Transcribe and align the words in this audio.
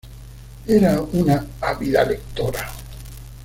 Era 0.67 0.99
una 0.99 1.45
ávida 1.61 2.03
lectora. 2.03 2.67